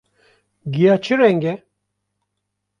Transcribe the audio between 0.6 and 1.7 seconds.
Giya çi reng e?